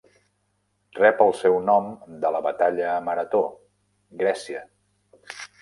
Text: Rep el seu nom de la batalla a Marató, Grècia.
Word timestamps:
Rep 0.99 1.21
el 1.25 1.33
seu 1.41 1.57
nom 1.67 1.91
de 2.25 2.33
la 2.37 2.41
batalla 2.47 2.89
a 2.95 2.97
Marató, 3.11 3.43
Grècia. 4.23 4.69